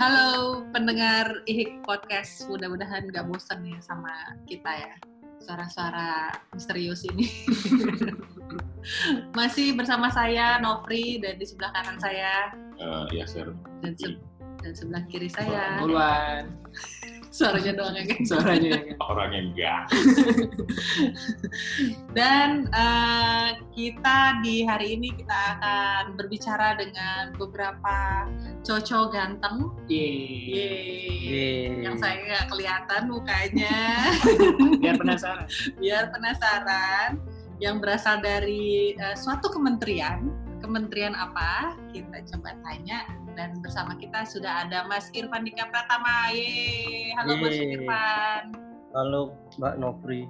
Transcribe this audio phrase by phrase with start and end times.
[0.00, 4.96] Halo pendengar IHIK Podcast, mudah-mudahan gak bosan ya sama kita ya.
[5.44, 7.28] Suara-suara misterius ini.
[9.36, 12.48] Masih bersama saya, Nofri, dan di sebelah kanan saya.
[12.80, 13.52] Uh, Yasir.
[13.84, 14.16] Dan, se
[14.64, 15.76] dan sebelah kiri saya.
[15.84, 16.48] Duluan.
[17.30, 18.20] Suaranya doang ya kan?
[18.26, 18.96] Suaranya ya kan?
[19.06, 19.82] Orangnya enggak.
[22.18, 28.26] Dan uh, kita di hari ini kita akan berbicara dengan beberapa
[28.66, 29.70] cowok ganteng.
[29.86, 31.22] Yeay.
[31.22, 31.86] Yeay.
[31.86, 33.78] Yang saya nggak kelihatan mukanya.
[34.82, 35.46] Biar penasaran.
[35.78, 37.10] Biar penasaran.
[37.62, 40.26] Yang berasal dari uh, suatu kementerian.
[40.58, 41.78] Kementerian apa?
[41.94, 43.06] Kita coba tanya
[43.40, 46.28] dan bersama kita sudah ada Mas Irfan Dika Pratama.
[46.28, 47.16] Yeay.
[47.16, 48.44] Halo Mas Irfan.
[48.92, 49.20] Halo
[49.56, 50.28] Mbak Nopri.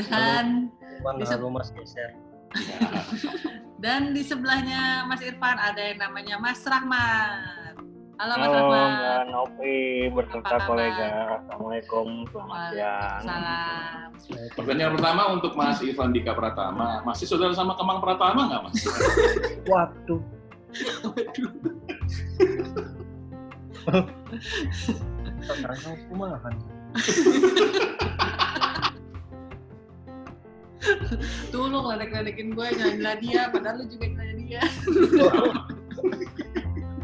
[0.00, 2.16] Dan halo, Irfan, halo Mas Geser.
[3.84, 7.76] Dan di sebelahnya Mas Irfan ada yang namanya Mas Rahmat.
[8.16, 8.88] Halo Mas halo, Rahmat.
[8.96, 9.80] Mbak Nopri
[10.16, 11.10] berserta kolega.
[11.36, 12.06] Assalamualaikum.
[12.32, 13.20] Selamat siang.
[13.28, 14.08] Salam.
[14.56, 17.04] Pertanyaan pertama untuk Mas Irfan Dika Pratama.
[17.04, 18.80] Masih saudara sama Kemang Pratama nggak Mas?
[19.68, 20.24] Waduh.
[20.72, 22.01] Sekarang
[25.52, 26.54] aku mahan.
[31.52, 34.62] Tuh lo ngeledek-ledekin gue nyanyi dia, padahal lu juga nyanyi dia.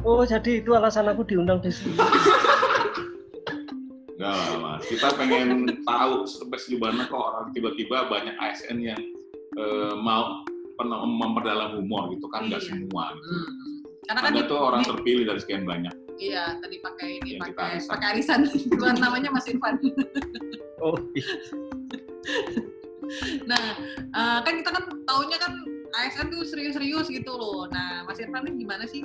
[0.06, 1.94] oh jadi itu alasan aku diundang di sini.
[4.18, 8.98] Enggak lah mas, kita pengen tahu sampai gimana kok orang tiba-tiba banyak ASN yang
[9.54, 10.42] uh, mau
[10.82, 12.68] memperdalam humor gitu kan nggak Iya.
[12.74, 13.14] semua.
[13.14, 13.30] Gitu.
[13.30, 13.77] Hmm.
[14.08, 15.92] Karena kan tuh orang di- terpilih dari sekian banyak.
[16.18, 17.90] Iya, tadi pakai ini, Yang pakai arisan.
[17.92, 18.40] pakai arisan.
[18.72, 19.76] Bukan namanya Mas Irfan.
[20.78, 21.34] Oh iya.
[23.50, 23.66] Nah,
[24.14, 25.58] eh, kan kita kan taunya kan
[25.90, 27.66] ASN tuh serius-serius gitu loh.
[27.66, 29.02] Nah, Mas Irfan ini gimana sih?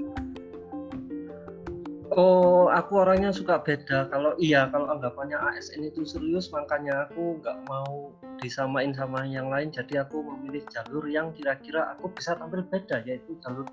[2.13, 4.05] Oh, aku orangnya suka beda.
[4.13, 9.73] Kalau iya, kalau anggapannya ASN itu serius, makanya aku nggak mau disamain sama yang lain.
[9.73, 13.65] Jadi aku memilih jalur yang kira-kira aku bisa tampil beda, yaitu jalur.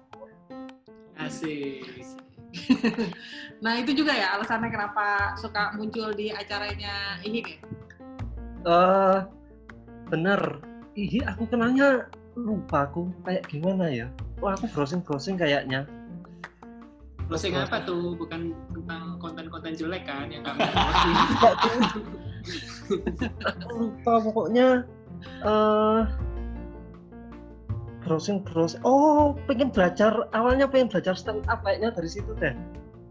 [1.20, 1.84] Asik.
[3.62, 7.60] nah, itu juga ya alasannya kenapa suka muncul di acaranya IHIK ya?
[8.66, 9.18] Eh,
[10.10, 10.40] bener.
[10.98, 14.06] Ih, aku kenalnya lupa aku kayak gimana ya?
[14.42, 15.86] Wah, aku browsing-browsing kayaknya.
[17.30, 18.18] Closing apa tuh?
[18.18, 20.42] Bukan tentang konten-konten jelek kan yang
[23.46, 24.82] aku lupa pokoknya
[25.46, 26.00] eh
[28.10, 32.50] browsing browsing oh pengen belajar awalnya pengen belajar stand up kayaknya dari situ deh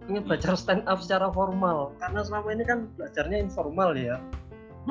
[0.03, 4.19] pengen belajar stand up secara formal karena selama ini kan belajarnya informal ya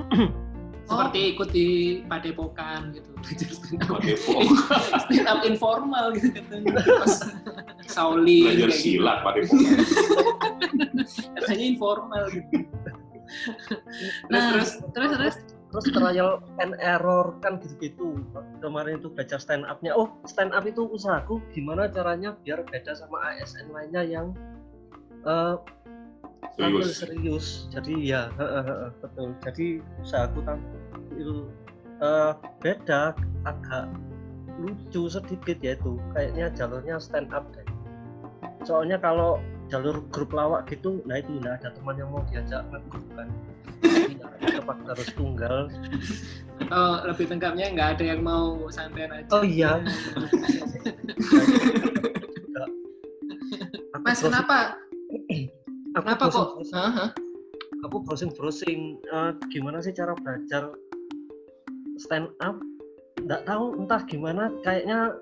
[0.88, 1.68] seperti ikut di
[2.08, 3.12] padepokan gitu.
[3.20, 4.00] Belajar stand up.
[5.04, 6.80] Stand up informal gitu katanya.
[7.92, 8.80] Sauli belajar gitu.
[8.80, 9.36] silat pok.
[11.36, 12.64] Katanya informal gitu.
[14.32, 15.36] Nah, terus terus terus terus
[15.68, 18.24] trial and error kan gitu-gitu.
[18.64, 23.20] Kemarin itu belajar stand upnya oh stand up itu usahaku gimana caranya biar beda sama
[23.36, 24.26] ASN lainnya yang
[26.56, 26.90] tampil Serius.
[26.98, 27.46] serius.
[27.70, 29.28] Jadi ya heeh, heeh, betul.
[29.44, 29.66] Jadi
[30.02, 31.30] usahaku tampil
[32.00, 32.32] eh,
[32.64, 33.14] beda
[33.46, 33.86] agak
[34.58, 37.66] lucu sedikit ya itu kayaknya jalurnya stand up deh.
[38.66, 43.04] Soalnya kalau jalur grup lawak gitu nah itu nggak ada teman yang mau diajak ngegrup
[43.14, 43.28] kan
[44.38, 45.56] terpaksa harus tunggal
[46.72, 49.28] oh, lebih lengkapnya nggak ada yang mau santai aja.
[49.32, 49.72] oh iya
[54.08, 54.72] Mas kenapa?
[55.92, 56.48] aku Kenapa kok?
[56.56, 57.10] browsing- Hah?
[57.84, 60.72] aku browsing browsing eh, gimana sih cara belajar
[62.00, 62.56] stand up
[63.20, 65.12] nggak tahu entah gimana kayaknya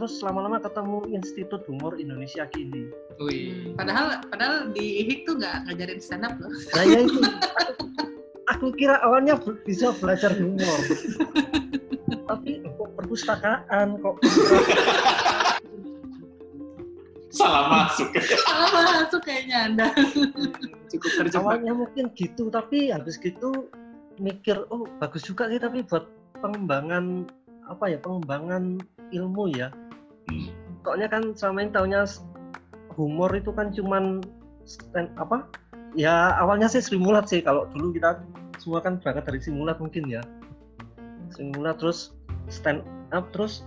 [0.00, 2.88] terus lama-lama ketemu Institut Humor Indonesia kini
[3.20, 3.76] Wih.
[3.76, 6.48] Padahal padahal di IHIK tuh nggak ngajarin stand up loh.
[6.72, 7.84] nah ya itu aku,
[8.48, 10.80] aku kira awalnya bisa belajar humor
[12.32, 14.16] tapi kok perpustakaan kok
[17.30, 18.10] Salah masuk.
[18.42, 19.86] Salah masuk kayaknya Anda.
[20.90, 21.38] Cukup terjebak.
[21.38, 23.68] awalnya mungkin gitu tapi habis gitu
[24.16, 26.08] mikir oh bagus juga sih tapi buat
[26.42, 27.30] pengembangan
[27.70, 28.82] apa ya pengembangan
[29.14, 29.89] ilmu ya Hmm.
[30.84, 32.02] Soalnya kan selama ini taunya
[32.96, 34.24] humor itu kan cuman
[34.64, 35.46] stand apa?
[35.98, 37.42] Ya awalnya sih simulat sih.
[37.42, 38.22] Kalau dulu kita
[38.60, 40.22] semua kan berangkat dari simulat mungkin ya.
[41.34, 42.14] Simulat terus
[42.50, 43.66] stand up terus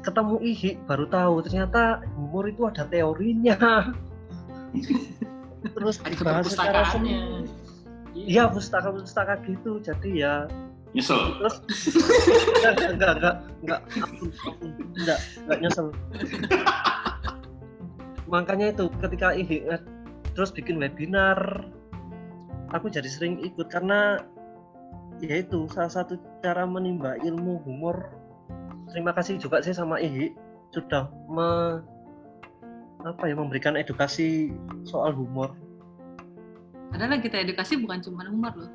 [0.00, 3.56] ketemu ihi baru tahu ternyata humor itu ada teorinya.
[5.74, 7.48] Terus Ada dibahas secara serius.
[8.14, 9.80] Iya pustaka-pustaka gitu.
[9.80, 10.46] Jadi ya
[10.94, 11.20] Nyesel.
[11.42, 11.56] terus
[12.62, 13.80] enggak enggak enggak enggak
[14.94, 15.86] enggak enggak nyesel
[18.30, 19.86] makanya itu ketika Ihi nge-
[20.38, 21.66] terus bikin webinar
[22.70, 24.22] aku jadi sering ikut karena
[25.18, 28.10] ya itu salah satu cara menimba ilmu humor
[28.90, 30.30] terima kasih juga sih sama Ihi
[30.74, 31.82] sudah me,
[33.06, 34.50] apa ya memberikan edukasi
[34.86, 35.54] soal humor
[36.94, 38.70] Padahal kita edukasi bukan cuma humor loh.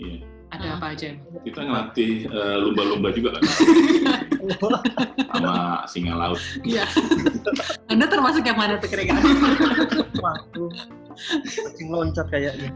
[0.00, 0.24] Iya.
[0.54, 1.08] Ada apa aja?
[1.42, 3.42] Kita ngelatih eh, lumba-lumba juga kan
[5.34, 6.40] sama singa laut.
[6.62, 6.86] Iya.
[7.90, 9.18] Anda termasuk yang mana tuh kira-kira?
[10.24, 10.70] waduh
[11.44, 12.70] kucing loncat kayaknya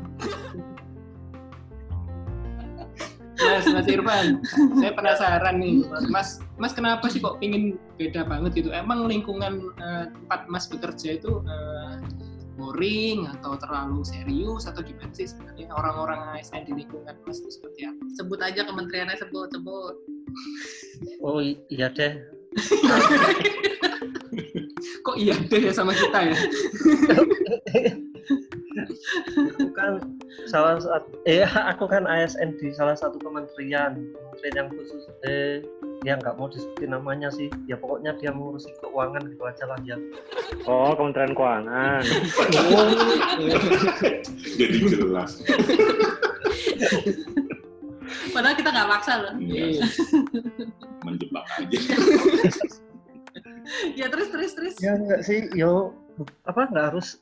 [3.38, 4.42] Mas, Mas Irfan,
[4.82, 8.75] saya penasaran nih, Mas, Mas kenapa sih kok ingin beda banget gitu?
[8.75, 12.02] Emang lingkungan eh, tempat Mas bekerja itu eh,
[12.58, 17.87] boring atau terlalu serius atau gimana sih sebenarnya orang-orang ASN di lingkungan Mas itu seperti
[17.87, 18.02] apa?
[18.19, 19.94] Sebut aja kementeriannya sebut sebut.
[21.22, 21.38] oh
[21.70, 22.19] iya deh
[25.06, 26.34] Kok iya deh ya sama kita ya?
[29.38, 29.93] aku kan
[30.46, 35.62] salah satu eh aku kan ASN di salah satu kementerian kementerian yang khusus eh
[36.00, 39.98] ya nggak mau disebutin namanya sih ya pokoknya dia mengurusi keuangan gitu aja lah ya
[40.64, 42.00] Oh, Kementerian Keuangan.
[44.58, 45.40] Jadi jelas.
[48.32, 49.34] Padahal kita nggak maksa loh.
[49.36, 49.84] Iya, Iya.
[51.04, 51.78] menjebak aja.
[53.92, 54.74] Ya terus terus terus.
[54.80, 55.92] ya enggak sih yo
[56.48, 57.20] apa nggak harus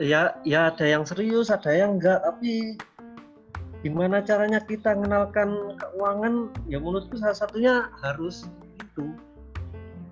[0.00, 2.80] ya ya ada yang serius ada yang enggak tapi
[3.86, 6.50] gimana caranya kita mengenalkan keuangan?
[6.66, 8.50] Ya menurutku salah satunya harus
[8.82, 9.14] itu.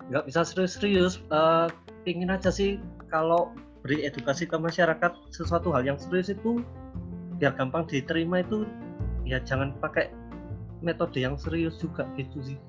[0.07, 1.67] Nggak bisa serius-serius Eh,
[2.07, 2.79] ingin aja sih
[3.11, 3.51] kalau
[3.83, 6.63] beri edukasi ke masyarakat sesuatu hal yang serius itu
[7.35, 8.63] biar gampang diterima itu
[9.27, 10.07] ya jangan pakai
[10.79, 12.59] metode yang serius juga gitu sih.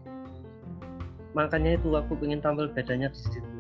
[1.39, 3.51] Makanya itu aku ingin tampil bedanya di situ.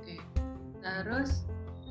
[0.00, 0.16] Oke.
[0.80, 1.44] Terus?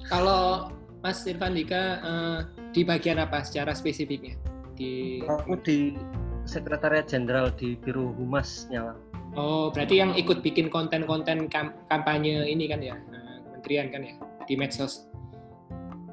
[0.09, 0.73] Kalau
[1.05, 2.39] Mas Irfan Dika eh,
[2.75, 4.35] di bagian apa secara spesifiknya?
[4.75, 5.95] Di aku di
[6.43, 8.99] sekretariat jenderal di biro humasnya
[9.35, 14.13] Oh, berarti yang ikut bikin konten-konten kam- kampanye ini kan ya, eh, kementerian kan ya,
[14.47, 15.07] di medsos.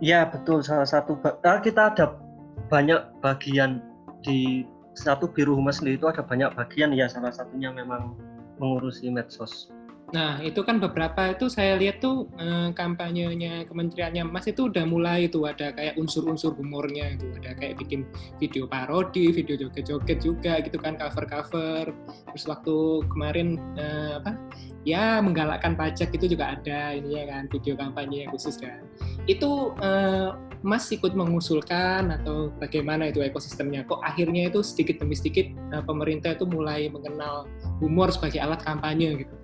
[0.02, 0.62] ya betul.
[0.62, 2.18] Salah satu ba- ah, kita ada
[2.66, 3.82] banyak bagian
[4.22, 6.90] di satu biro humas sendiri itu ada banyak bagian.
[6.94, 8.14] Ya salah satunya memang
[8.62, 9.70] mengurusi medsos
[10.12, 15.32] Nah, itu kan beberapa itu saya lihat tuh eh, kampanyenya kementeriannya Mas itu udah mulai
[15.32, 18.04] tuh ada kayak unsur-unsur humornya itu, ada kayak bikin
[18.36, 21.96] video parodi, video joget-joget juga gitu kan cover-cover.
[22.28, 22.76] Terus waktu
[23.08, 24.36] kemarin eh, apa?
[24.84, 28.84] Ya menggalakkan pajak itu juga ada ini ya kan video kampanye yang khusus kan.
[29.24, 33.82] Itu eh, Mas ikut mengusulkan atau bagaimana itu ekosistemnya?
[33.82, 37.48] Kok akhirnya itu sedikit demi sedikit eh, pemerintah itu mulai mengenal
[37.80, 39.41] humor sebagai alat kampanye gitu?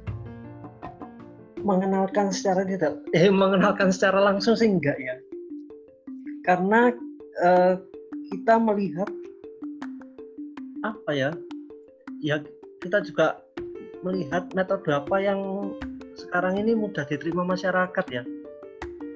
[1.62, 5.16] Mengenalkan secara tidak eh mengenalkan secara langsung sih enggak ya.
[6.46, 6.92] Karena
[7.42, 7.74] eh,
[8.32, 9.10] kita melihat
[10.86, 11.30] apa ya
[12.22, 12.38] ya
[12.78, 13.42] kita juga
[14.06, 15.74] melihat metode apa yang
[16.14, 18.22] sekarang ini mudah diterima masyarakat ya.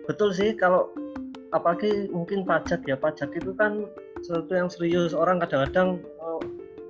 [0.06, 0.90] Betul sih kalau
[1.54, 3.86] apalagi mungkin pajak ya pajak itu kan
[4.22, 5.14] sesuatu yang serius.
[5.14, 6.42] Orang kadang-kadang eh,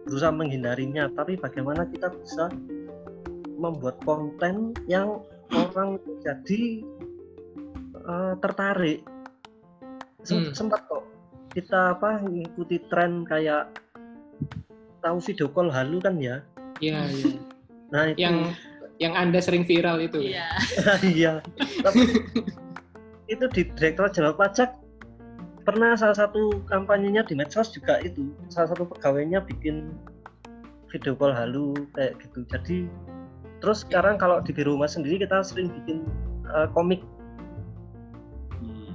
[0.09, 1.13] berusaha menghindarinya.
[1.13, 2.49] Tapi bagaimana kita bisa
[3.61, 6.63] membuat konten yang orang jadi
[7.95, 9.01] eh, tertarik
[10.23, 10.55] Sem- Hmm.
[10.55, 11.03] sempat kok
[11.51, 13.69] kita apa mengikuti tren kayak
[15.01, 16.41] tahu video call halu kan ya
[16.79, 17.35] Iya, iya.
[17.91, 18.37] nah itu Yang
[18.99, 20.23] yang Anda sering viral itu.
[20.23, 20.47] iya.
[21.05, 21.33] iya
[21.83, 22.07] tapi
[23.27, 24.71] itu di Direktorat Jenderal Pajak
[25.63, 29.91] pernah salah satu kampanyenya di medsos juga itu salah satu pegawainya bikin
[30.87, 32.79] video call halu kayak gitu jadi
[33.63, 36.03] terus sekarang kalau di humas sendiri kita sering bikin
[36.51, 37.01] eh, komik.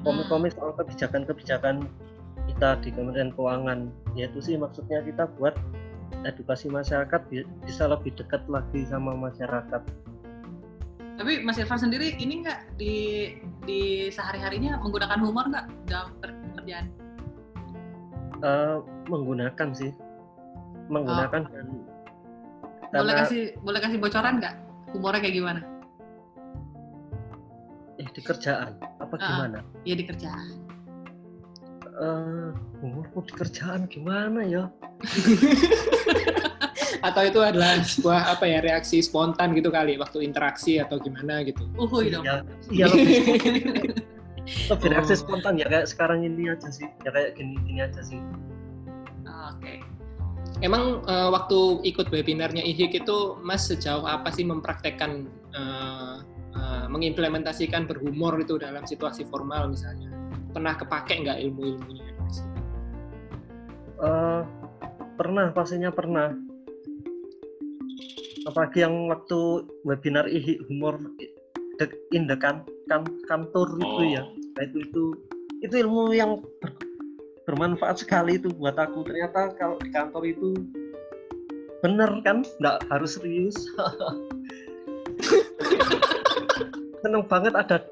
[0.06, 1.84] Komik-komik soal kebijakan-kebijakan
[2.48, 3.92] kita di Kementerian Keuangan.
[4.16, 5.56] Yaitu sih maksudnya kita buat
[6.24, 9.82] edukasi masyarakat bi- bisa lebih dekat lagi sama masyarakat.
[11.18, 12.96] Tapi Mas Irfan sendiri ini nggak di
[13.66, 16.88] di sehari-harinya menggunakan humor nggak dalam pekerjaan?
[18.46, 18.78] Eh,
[19.10, 19.92] menggunakan sih.
[20.88, 21.68] Menggunakan dan
[22.89, 24.53] Boleh karena kasih boleh kasih bocoran nggak?
[24.89, 25.60] Humornya kayak gimana?
[27.98, 29.20] eh di kerjaan apa Ah.
[29.41, 30.48] gimana Ya di kerjaan.
[31.98, 32.48] eh
[32.79, 34.67] umurku di kerjaan gimana ya
[37.01, 41.65] Atau itu adalah sebuah apa ya reaksi spontan gitu kali waktu interaksi atau gimana gitu.
[41.75, 42.22] Uhuy dong.
[42.22, 43.17] ya iya lebih
[44.70, 45.20] lebih reaksi Oh.
[45.20, 48.17] spontan ya kayak sekarang ini aja sih ya kayak gini gini aja sih
[49.25, 49.82] Oke.
[50.58, 56.16] Emang eh, waktu ikut webinarnya IHIK itu Mas sejauh apa sih mempraktekkan eh,
[56.58, 60.10] eh, mengimplementasikan berhumor itu dalam situasi formal misalnya
[60.50, 62.38] pernah kepake nggak ilmu-ilmunya Mas?
[64.02, 64.42] Eh,
[65.14, 66.34] pernah pastinya pernah
[68.50, 70.98] apalagi yang waktu webinar ihi humor
[71.78, 74.34] the- in the kan, kan- kantor itu ya Oh.
[74.58, 75.04] Nah, itu itu
[75.62, 76.42] itu ilmu yang
[77.48, 79.08] bermanfaat sekali itu buat aku.
[79.08, 80.60] Ternyata kalau di kantor itu
[81.80, 82.44] bener kan?
[82.60, 83.56] Nggak harus serius.
[87.01, 87.88] Seneng banget ada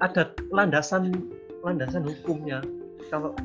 [0.00, 1.12] ada landasan
[1.60, 2.64] landasan hukumnya.
[3.12, 3.36] Kalau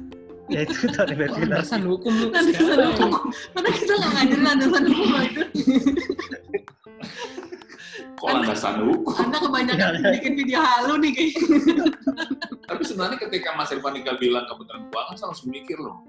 [0.48, 3.12] ya itu dari webinar landasan hukum Landasan hukum.
[3.52, 5.44] Karena kita nggak ngajarin landasan hukum itu.
[8.20, 9.16] Kok landasan hukum?
[9.16, 10.12] Anda kebanyakan Iya, iya.
[10.20, 11.86] bikin video halu nih kayaknya.
[12.70, 16.04] Tapi sebenarnya ketika Mas Irfan Nika bilang Kementerian Keuangan, saya langsung mikir loh.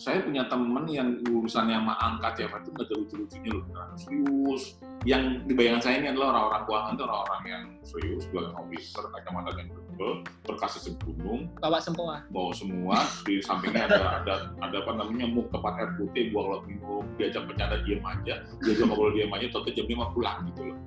[0.00, 3.64] Saya punya temen yang urusannya sama angka tiap hari itu nggak ada lucu-lucunya loh,
[4.00, 4.62] serius.
[5.02, 9.50] Yang di bayangan saya ini adalah orang-orang keuangan itu orang-orang yang serius, belakang officer, kacamata
[9.58, 10.12] yang tebel,
[10.46, 15.74] berkasih segunung, bawa sempoa bawa semua, di sampingnya ada ada ada apa namanya muk tempat
[15.82, 19.70] air putih, gua kalau minum diajak bercanda diem aja, dia juga kalau diem aja, tentu
[19.74, 20.78] jam 5 pulang gitu loh.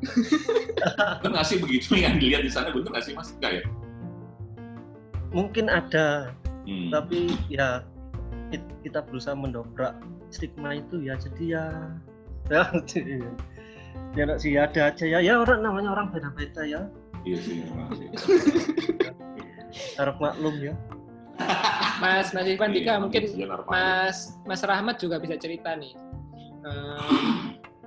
[1.20, 3.36] Bener nggak sih begitu yang dilihat di sana, bener nggak sih mas?
[3.36, 3.64] Enggak ya?
[5.36, 6.32] mungkin ada
[6.64, 6.90] Hmm.
[6.90, 7.84] tapi ya
[8.50, 9.94] kit- kita berusaha mendobrak
[10.34, 11.66] stigma itu ya jadi ya
[14.16, 16.82] ya ya nggak sih ada aja ya ya orang namanya orang beda-beda ya
[17.26, 18.06] Iya sih, memang sih.
[19.98, 20.74] harap maklum ya
[22.04, 23.74] Mas Mas Irfan Dika Iya, mungkin iya, narapanya.
[23.74, 25.92] Mas Mas Rahmat juga bisa cerita nih.
[26.64, 27.32] Eh,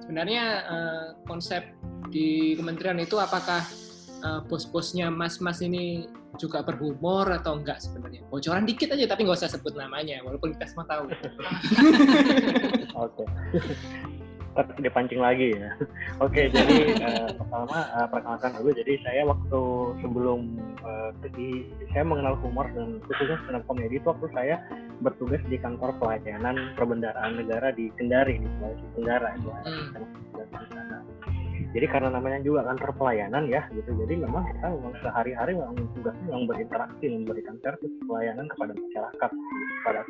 [0.02, 1.64] sebenarnya eh, konsep
[2.10, 3.64] di kementerian itu apakah
[4.20, 6.04] eh, bos-bosnya Mas-Mas ini
[6.36, 8.20] juga berhumor atau enggak sebenarnya?
[8.28, 11.08] Bocoran dikit aja tapi nggak usah sebut namanya walaupun kita semua tahu.
[13.06, 13.24] Oke.
[14.58, 15.70] Tetap dipancing lagi ya.
[16.26, 18.70] Oke, jadi eh, pertama eh, perkenalkan dulu.
[18.74, 19.62] Jadi saya waktu
[20.02, 20.40] sebelum
[20.82, 21.48] eh, jadi
[21.94, 24.58] saya mengenal humor dan khususnya stand up comedy itu waktu saya
[24.98, 29.30] bertugas di kantor pelayanan perbendaraan negara di Kendari di Sulawesi Tenggara.
[29.38, 29.94] Hmm.
[31.68, 33.94] Jadi karena namanya juga kantor pelayanan ya gitu.
[33.94, 39.30] Jadi memang kita memang sehari-hari memang tugasnya memang berinteraksi memberikan servis pelayanan kepada masyarakat
[39.78, 40.00] kepada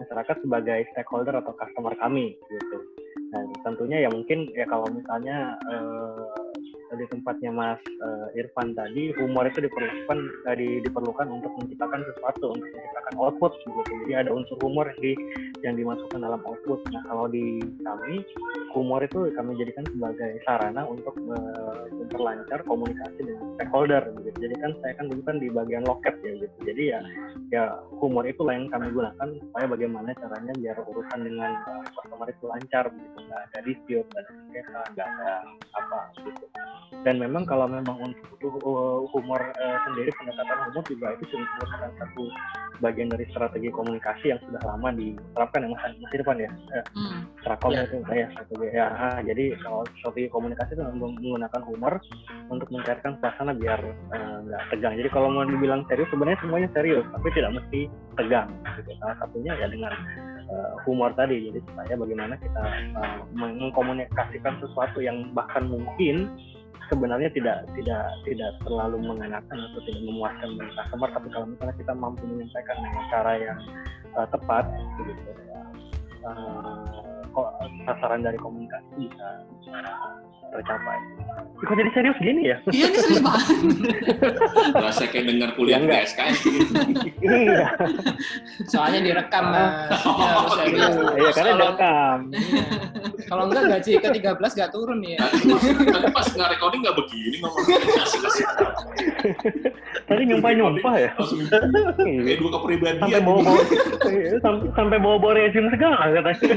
[0.00, 2.78] masyarakat sebagai stakeholder atau customer kami gitu.
[3.32, 6.22] Nah tentunya ya mungkin ya kalau misalnya eh,
[6.96, 10.18] di tempatnya Mas eh, Irfan tadi humor itu diperlukan
[10.52, 13.80] eh, di- diperlukan untuk menciptakan sesuatu untuk menciptakan output gitu.
[14.04, 15.12] Jadi ada unsur humor yang di
[15.64, 16.80] yang dimasukkan dalam output.
[16.92, 18.24] Nah kalau di kami
[18.76, 24.38] humor itu kami jadikan sebagai sarana untuk memperlancar komunikasi dengan stakeholder gitu.
[24.42, 26.56] Jadi kan saya kan dulu kan di bagian loket ya gitu.
[26.66, 27.00] Jadi ya
[27.52, 27.64] ya
[28.00, 32.84] humor itulah yang kami gunakan supaya bagaimana caranya biar urusan dengan eh, customer itu lancar
[32.92, 33.18] gitu.
[33.22, 35.32] Nggak ada dispute, nggak ada nggak ada
[35.78, 36.46] apa gitu.
[37.02, 38.30] Dan memang kalau memang untuk
[38.62, 42.22] uh, humor eh, sendiri pendekatan humor juga itu sudah merupakan satu
[42.78, 46.50] bagian dari strategi komunikasi yang sudah lama diterapkan ya Mas, Mas Irfan ya.
[46.72, 47.26] Eh, Hmm.
[47.42, 47.82] Trakom Ya.
[47.82, 51.98] itu saya satu ya ah, jadi kalau strategi komunikasi itu meng- menggunakan humor
[52.46, 57.02] untuk mencairkan suasana biar eh, nggak tegang jadi kalau mau dibilang serius sebenarnya semuanya serius
[57.10, 57.80] tapi tidak mesti
[58.14, 58.46] tegang
[58.78, 58.90] gitu.
[58.98, 59.90] salah satunya ya dengan
[60.84, 62.62] humor tadi jadi supaya bagaimana kita
[63.32, 66.28] meng- mengkomunikasikan sesuatu yang bahkan mungkin
[66.92, 72.22] sebenarnya tidak tidak tidak terlalu mengenakan atau tidak memuaskan customer tapi kalau misalnya kita mampu
[72.28, 73.60] menyampaikan dengan cara yang
[74.12, 74.64] eh, tepat
[75.00, 75.12] gitu.
[76.22, 77.12] Kok
[77.84, 79.72] sasaran dari komunikasi bisa bisa
[80.52, 80.98] tercapai.
[81.58, 82.56] Kok jadi serius gini ya?
[82.68, 83.56] Iya ini serius banget.
[84.70, 86.04] Berasa kayak dengar kuliah di Enggak.
[86.04, 86.72] SKS gitu.
[87.24, 87.66] iya,
[88.66, 89.96] Soalnya direkam Mas.
[89.96, 90.92] Jadi harus serius.
[91.14, 92.18] iya karena Kalau- direkam.
[92.28, 92.64] Iya.
[93.24, 95.18] Kalau enggak gaji ke 13 nggak turun ya.
[95.24, 97.78] Tadi pas, nggak recording nggak begini ngomongnya.
[100.04, 101.10] Tadi nyumpah-nyumpah ya.
[101.16, 102.20] Iya.
[102.20, 103.00] kayak dua kepribadian.
[103.00, 103.60] Sampai bawa bawa,
[104.04, 106.56] iya, sampai, sampai bawa bawa reaction segala katanya.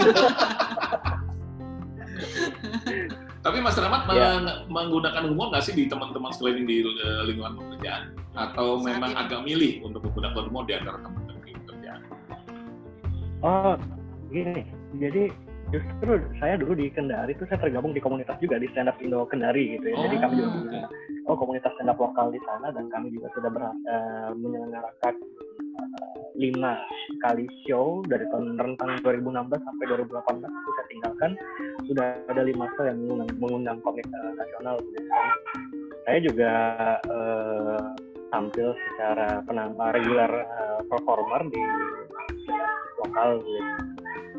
[3.39, 4.41] Tapi Mas Rahmat Ya.
[4.41, 8.03] meng- menggunakan humor nggak sih di teman-teman sekeliling di eh, lingkungan pekerjaan?
[8.33, 9.21] Atau Saat memang ini.
[9.21, 12.01] agak milih untuk menggunakan humor di antara teman-teman di pekerjaan?
[13.39, 13.75] Oh,
[14.27, 14.65] gini.
[14.97, 15.23] Jadi
[15.69, 19.27] justru saya dulu di Kendari itu saya tergabung di komunitas juga di stand up Indo
[19.29, 19.97] Kendari gitu ya.
[19.99, 20.83] Jadi Oh, kami juga punya
[21.25, 25.13] oh komunitas stand up lokal di sana dan kami juga sudah ber- eh, menyelenggarakan
[26.35, 26.75] eh, lima
[27.23, 31.31] kali show dari tahun rentang 2016 sampai 2018 itu saya tinggalkan
[31.87, 34.99] sudah ada lima show yang mengundang, mengundang komik eh, nasional gitu.
[36.05, 36.53] Saya juga
[37.07, 37.83] eh,
[38.29, 41.61] tampil secara penambah regular eh, performer di
[42.99, 43.63] lokal gitu.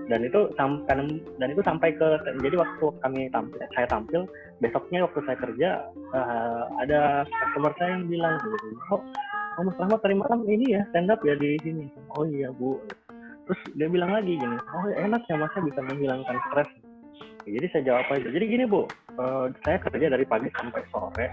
[0.06, 4.22] dan itu sam- kan- dan itu sampai ke jadi waktu kami tampil saya tampil
[4.62, 5.70] besoknya waktu saya kerja
[6.14, 8.96] eh, ada customer saya yang bilang gitu
[9.56, 11.88] oh Mas Rahmat tadi malam ini ya stand up ya di sini.
[12.16, 12.80] Oh iya bu.
[13.46, 16.70] Terus dia bilang lagi gini oh enak ya masnya bisa menghilangkan stres.
[17.46, 18.28] Jadi saya jawab aja.
[18.28, 18.84] Jadi gini bu
[19.16, 21.26] eh, saya kerja dari pagi sampai sore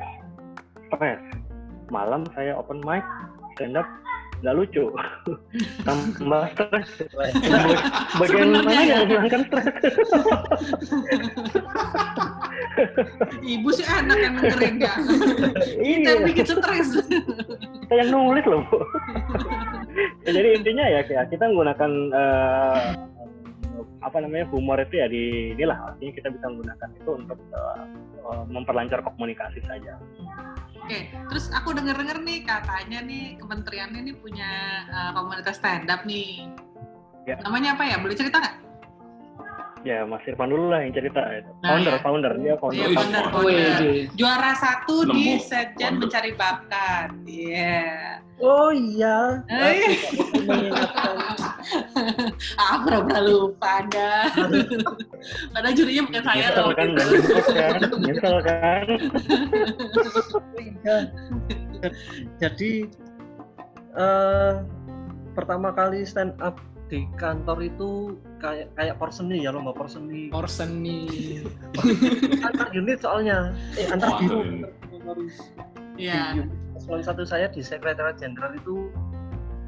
[0.88, 1.22] stres.
[1.92, 3.04] Malam saya open mic
[3.56, 3.88] stand up
[4.44, 4.86] nggak lucu.
[5.88, 6.90] Tambah stres.
[8.20, 8.82] Bagian mana ya.
[8.84, 9.96] yang menghilangkan stres?
[13.40, 14.94] Ibu sih anak yang dengerin ya.
[15.00, 15.98] Kita iya.
[16.12, 16.90] Yang bikin stres.
[17.94, 18.78] Kita yang nulis loh bu
[20.26, 22.82] Ya, jadi intinya ya kita menggunakan eh,
[24.02, 27.86] apa namanya humor itu ya di inilah artinya kita bisa menggunakan itu untuk eh,
[28.50, 30.02] memperlancar komunikasi saja
[30.84, 36.52] Oke, terus aku denger-denger nih katanya nih kementeriannya nih punya uh, komunitas stand up nih.
[37.24, 37.40] Ya.
[37.40, 38.04] Namanya apa ya?
[38.04, 38.56] Boleh cerita nggak?
[39.84, 41.20] Ya Mas Irfan dulu lah yang cerita
[41.60, 42.00] Nah, founder ya.
[42.00, 43.84] founder dia founder Iya, founder, founder.
[44.16, 45.44] Juara satu di Nemu.
[45.44, 45.94] Setjen.
[46.00, 47.12] Mencari Bakat.
[47.24, 47.84] Iya.
[48.40, 49.44] Oh iya.
[49.48, 49.94] Eh.
[52.60, 54.28] Ah, pura-pura lupa Anda.
[55.52, 56.76] Padahal jurinya bukan saya nyesel loh.
[56.76, 58.86] kan nyesel kan nyesel kan
[60.60, 60.98] Iya.
[62.40, 62.72] Jadi
[63.94, 64.54] eh
[65.34, 71.48] pertama kali stand up di kantor itu kayak kayak porseni ya lomba porseni Orsen nih.
[72.46, 74.68] antar unit soalnya eh antar Oh, unit.
[75.96, 76.44] Iya.
[76.74, 78.92] Eselon satu saya di sekretariat jenderal itu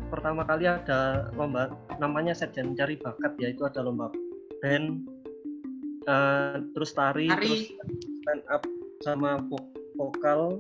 [0.08, 4.12] pertama kali ada lomba namanya Setjen Cari Bakat ya itu ada lomba
[4.60, 5.02] band
[6.04, 7.42] eh, terus tari, Tari.
[7.42, 7.64] terus
[8.20, 8.62] stand up
[9.02, 10.60] sama vo- vokal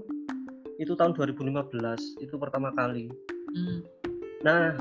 [0.75, 1.71] itu tahun 2015
[2.19, 3.11] itu pertama kali
[3.47, 3.79] Hmm.
[4.41, 4.75] nah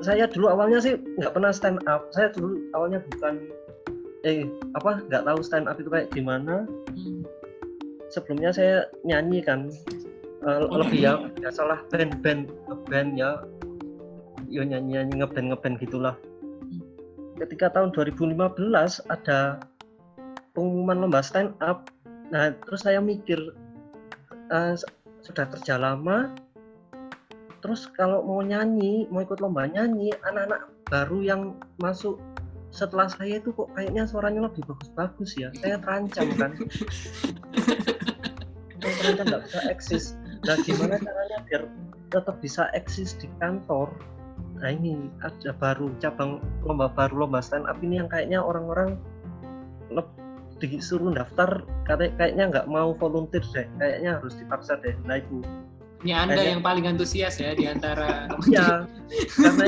[0.00, 2.08] saya dulu awalnya sih nggak pernah stand up.
[2.10, 3.34] Saya dulu awalnya bukan
[4.22, 6.66] eh apa nggak tahu stand up itu kayak gimana.
[6.94, 7.22] Hmm.
[8.08, 9.68] sebelumnya saya nyanyi kan.
[10.40, 12.48] Eh, Oh, lebih ya biasalah band-band
[12.88, 13.44] band ya.
[14.48, 16.16] Yo nyanyi nyanyi ngeband ngeband gitulah.
[16.64, 16.80] Hmm.
[17.36, 18.32] ketika tahun 2015
[19.06, 19.60] ada
[20.52, 21.92] pengumuman lomba stand up.
[22.32, 23.38] Nah terus saya mikir
[24.48, 24.88] eh, s-
[25.20, 26.32] sudah kerja lama
[27.58, 31.42] terus kalau mau nyanyi mau ikut lomba nyanyi anak-anak baru yang
[31.82, 32.16] masuk
[32.68, 35.48] setelah saya itu kok kayaknya suaranya lebih bagus-bagus ya.
[35.56, 36.52] Saya terancam kan.
[38.78, 40.04] Terancam nggak bisa eksis.
[40.44, 41.62] Nah gimana caranya biar
[42.12, 43.88] tetap bisa eksis di kantor?
[44.60, 49.00] Nah ini ada baru cabang lomba baru lomba stand up ini yang kayaknya orang-orang
[50.58, 53.66] disuruh daftar katanya kayaknya nggak mau volunteer deh.
[53.80, 54.94] Kayaknya harus dipaksa deh.
[55.08, 55.40] Nah itu
[55.98, 58.86] Ini Anda Kayaknya- yang paling antusias ya di antara ya
[59.34, 59.66] karena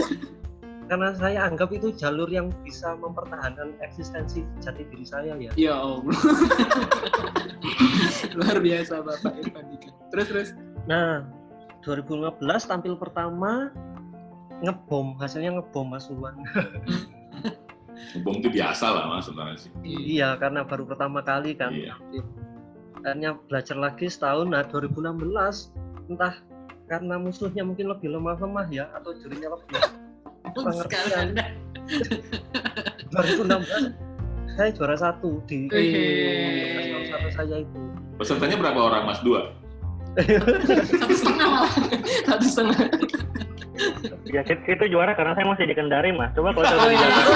[0.87, 6.03] karena saya anggap itu jalur yang bisa mempertahankan eksistensi jati diri saya ya Ya Allah.
[8.35, 9.65] Luar biasa Bapak Irfan.
[10.11, 10.49] Terus terus.
[10.83, 11.23] nah
[11.83, 13.71] 2015 tampil pertama
[14.61, 16.35] ngebom hasilnya ngebom Mas Luan
[18.21, 19.71] Bom itu biasa lah mas sebenarnya sih.
[19.85, 21.95] iya karena baru pertama kali kan Iya.
[21.95, 22.23] tampil.
[23.01, 25.73] akhirnya belajar lagi setahun nah 2016
[26.11, 26.35] entah
[26.91, 29.79] karena musuhnya mungkin lebih lemah-lemah ya atau jurinya lebih
[30.51, 31.45] pengertian Anda.
[33.15, 37.83] 2016 saya juara satu di satu saya itu
[38.19, 39.23] Pesertanya berapa orang mas?
[39.25, 39.55] Dua?
[40.19, 41.73] Satu setengah malah.
[42.27, 42.79] Satu setengah.
[44.29, 47.01] ya itu, itu juara karena saya masih di Kendari mas coba kalau saya Oh, iya.
[47.01, 47.33] Jakarta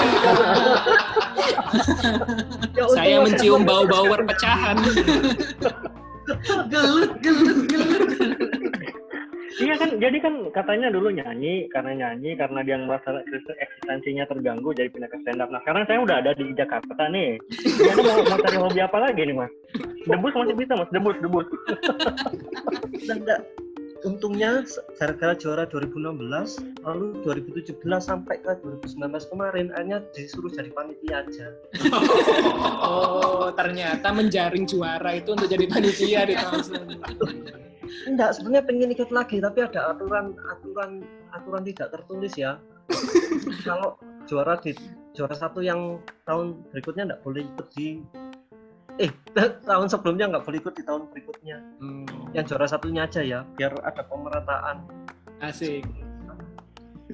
[2.75, 4.77] Ya, Saya mencium bau-bau perpecahan.
[6.73, 8.63] Gelut, gelut, gelut.
[9.55, 13.23] Iya kan, jadi kan katanya dulu nyanyi, karena nyanyi, karena dia merasa
[13.55, 15.51] eksistensinya terganggu, jadi pindah ke stand up.
[15.55, 17.38] Nah sekarang saya udah ada di Jakarta nih.
[17.62, 19.53] Gimana mau, mau cari hobi apa lagi nih mas?
[20.11, 21.47] Debus masih bisa mas, debus, debus.
[23.07, 23.40] Enggak.
[24.05, 24.61] Untungnya
[25.01, 31.47] gara-gara juara 2016, lalu 2017 sampai ke 2019 kemarin, akhirnya disuruh jadi panitia aja.
[32.85, 36.64] Oh, ternyata menjaring juara itu untuk jadi panitia di tahun.
[38.05, 40.90] Enggak, sebenarnya pengen ikut lagi, tapi ada aturan aturan
[41.31, 42.59] aturan tidak tertulis ya.
[43.66, 44.73] Kalau juara di
[45.12, 47.87] juara satu yang tahun berikutnya enggak boleh ikut di
[48.97, 49.11] eh
[49.68, 51.57] tahun sebelumnya nggak boleh ikut di tahun berikutnya.
[51.79, 54.77] Hmm, Yang juara satunya aja ya, biar ada pemerataan.
[55.40, 55.85] asik.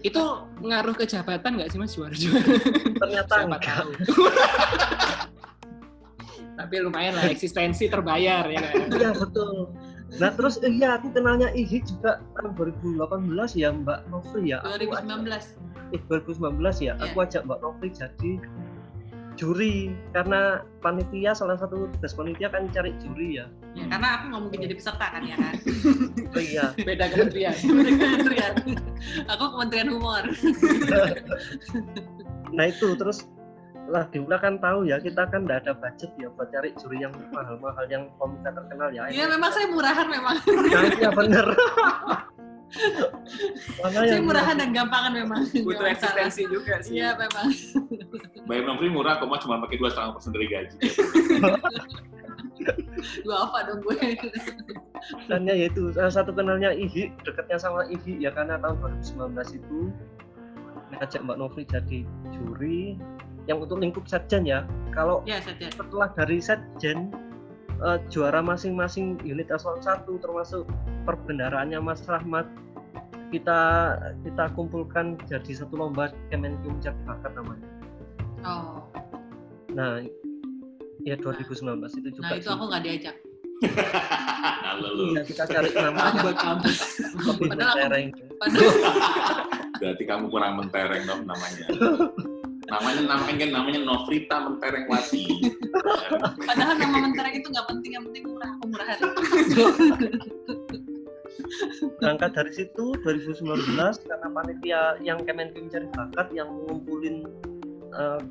[0.01, 0.23] Itu
[0.63, 2.47] ngaruh ke jabatan nggak sih mas juara-juara?
[2.95, 3.63] Ternyata Siapa enggak.
[3.65, 3.91] tahu.
[6.61, 8.87] Tapi lumayan lah eksistensi terbayar ya kan.
[8.93, 9.73] Iya betul.
[10.19, 12.99] Nah terus eh, iya aku kenalnya Ihi juga tahun 2018
[13.55, 14.59] ya Mbak Novri ya.
[14.65, 15.55] Aku ada- 2019.
[15.91, 18.33] eh 2019 ya, aku ajak Mbak Novi jadi
[19.35, 23.47] juri karena panitia salah satu tugas panitia kan cari juri ya.
[23.73, 25.55] Ya, karena aku nggak mungkin jadi peserta kan ya kan.
[26.37, 26.71] Oh iya.
[26.77, 27.55] Beda kementerian.
[27.99, 28.53] kementerian.
[29.27, 30.25] Aku kementerian humor.
[32.51, 33.31] Nah itu terus
[33.91, 37.11] lah Diula kan tahu ya kita kan nggak ada budget ya buat cari juri yang
[37.35, 39.11] mahal-mahal yang komika terkenal ya.
[39.11, 40.37] Iya memang saya murahan memang.
[40.47, 41.47] Nah, iya bener.
[43.83, 45.43] Mana Saya yang murahan dan gampangan memang.
[45.51, 45.91] Butuh masalah.
[45.91, 47.03] eksistensi juga sih.
[47.03, 47.51] Iya memang.
[48.47, 50.77] Bayar Novri murah, kok cuma pakai dua setengah persen dari gaji.
[53.25, 53.97] Gua apa dong gue.
[55.27, 59.81] Dannya yaitu salah satu kenalnya Ivi, dekatnya sama Ivi ya karena tahun 2019 itu
[60.93, 62.01] ngajak Mbak Novi jadi
[62.37, 63.01] juri
[63.47, 64.67] yang untuk lingkup setjen ya.
[64.91, 65.71] Kalau Ya saja.
[65.71, 67.09] setelah dari setjen
[67.79, 70.67] eh, juara masing-masing unit eselon 1 termasuk
[71.05, 72.45] perbendaraannya Mas Rahmat
[73.31, 73.61] kita
[74.27, 77.69] kita kumpulkan jadi satu lomba Kemenkum Cek Bakat namanya.
[78.43, 78.83] Oh.
[79.71, 80.03] Nah,
[81.01, 81.63] ya 2019
[81.95, 82.51] itu juga Nah itu sih.
[82.51, 83.17] aku nggak diajak.
[84.67, 85.05] Halo lu.
[85.13, 86.77] Iya, kita cari namanya Buat kampus.
[87.39, 87.93] Padahal.
[88.41, 88.69] Padahal
[89.79, 91.67] Berarti kamu kurang mentereng dong namanya.
[92.71, 95.25] Namanya namanya namanya Novrita Menterengwati.
[96.47, 98.99] Padahal nama mentereng itu nggak penting, yang penting murah, aku murahan.
[102.01, 103.77] berangkat dari situ 2019
[104.09, 107.25] karena panitia yang Kemenkum cari bakat yang ngumpulin
[107.97, 108.23] eh,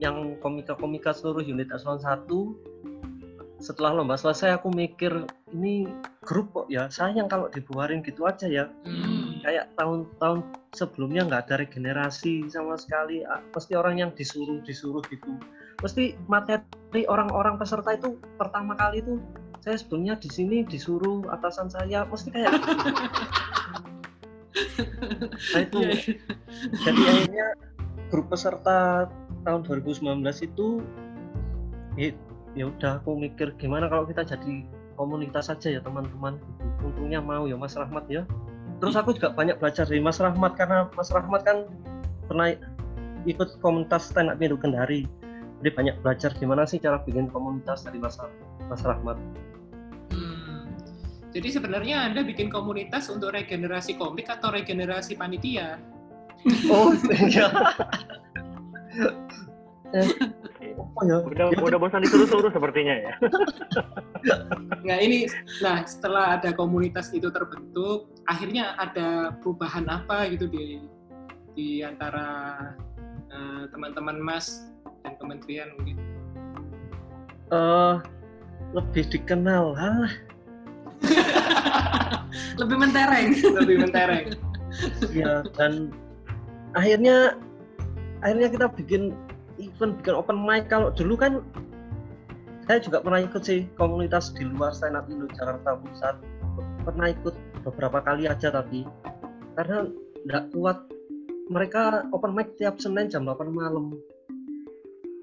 [0.00, 5.12] yang komika-komika seluruh unit eselon 1 setelah lomba selesai aku mikir
[5.52, 5.84] ini
[6.24, 9.19] grup kok ya sayang kalau dibuarin gitu aja ya Hmm.
[9.40, 10.44] Kayak tahun-tahun
[10.76, 13.24] sebelumnya nggak ada regenerasi sama sekali.
[13.24, 15.36] Ah, pasti orang yang disuruh disuruh gitu.
[15.80, 19.18] Pasti materi orang-orang peserta itu pertama kali itu
[19.60, 22.04] saya sebelumnya di sini disuruh atasan saya.
[22.08, 22.52] Mesti kayak
[25.54, 25.78] nah itu.
[25.80, 25.94] Iya,
[26.84, 27.46] jadi akhirnya
[28.10, 29.08] grup peserta
[29.46, 30.82] tahun 2019 itu
[31.96, 32.10] ya,
[32.52, 34.66] ya udah aku mikir gimana kalau kita jadi
[34.98, 36.36] komunitas saja ya teman-teman.
[36.36, 36.66] Gitu.
[36.80, 38.24] untungnya mau ya Mas Rahmat ya
[38.80, 41.68] terus aku juga banyak belajar dari Mas Rahmat karena Mas Rahmat kan
[42.26, 42.56] pernah
[43.28, 45.04] ikut komunitas stand up Indo Kendari
[45.60, 48.16] jadi banyak belajar gimana sih cara bikin komunitas dari Mas
[48.66, 49.20] Mas Rahmat
[50.10, 50.66] Hmm.
[51.30, 55.78] Jadi sebenarnya Anda bikin komunitas untuk regenerasi komik atau regenerasi panitia?
[56.72, 56.96] oh
[57.28, 57.48] iya
[60.76, 63.12] apa ya Udah, Ya, udah bosan disuruh-suruh sepertinya ya.
[64.84, 65.24] Nah ini,
[65.64, 70.84] nah setelah ada komunitas itu terbentuk, akhirnya ada perubahan apa gitu di
[71.56, 72.58] di antara
[73.32, 74.68] eh, teman-teman Mas
[75.02, 75.96] dan kementerian mungkin.
[77.50, 77.94] eh,
[78.70, 80.08] lebih dikenal ah
[82.60, 83.28] Lebih mentereng.
[83.56, 84.26] Lebih mentereng.
[85.10, 85.90] ya dan
[86.78, 87.34] akhirnya
[88.22, 89.02] akhirnya kita bikin
[89.60, 90.72] event bikin open mic.
[90.72, 91.44] Kalau dulu kan
[92.64, 96.16] saya juga pernah ikut sih komunitas di luar stand up Indo Jakarta Pusat.
[96.86, 97.34] Pernah ikut
[97.66, 98.86] beberapa kali aja tapi
[99.58, 99.90] karena
[100.24, 100.78] nggak kuat.
[101.50, 103.98] Mereka open mic tiap Senin jam 8 malam.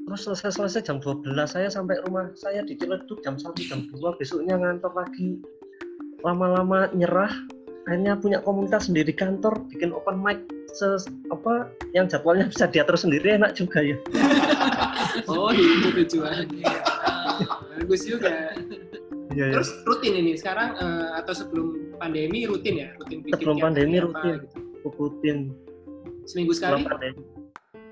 [0.07, 4.19] Terus selesai selesai jam 12 saya sampai rumah saya di Ciledug jam 1 jam 2
[4.19, 5.39] besoknya ngantor lagi.
[6.27, 7.31] Lama-lama nyerah
[7.87, 13.39] akhirnya punya komunitas sendiri kantor bikin open mic ses, apa yang jadwalnya bisa diatur sendiri
[13.39, 13.97] enak juga ya
[15.25, 16.61] Oh itu tujuannya.
[17.81, 18.53] Bagus juga.
[19.33, 22.87] iya Terus rutin ini sekarang eh, atau sebelum pandemi rutin ya?
[23.01, 24.33] Rutin bikin Sebelum tiap pandemi apa rutin.
[24.45, 24.57] gitu.
[24.97, 25.37] rutin
[26.27, 26.83] Seminggu sekali?